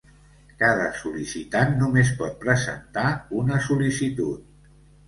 [0.61, 3.07] Cada sol·licitant només pot presentar
[3.43, 4.79] una sol·licitud.